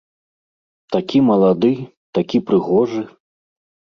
Такі 0.93 1.19
малады, 1.27 1.69
такі 2.19 2.37
прыгожы! 2.47 3.01